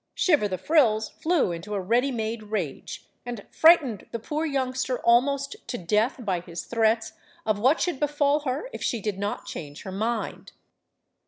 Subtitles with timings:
[0.15, 5.57] Shiver the Frills flew into a ready made rage and frightened the poor youngster almost
[5.67, 7.13] to death by his threats
[7.45, 10.53] of what should befall her if she did not change her mind.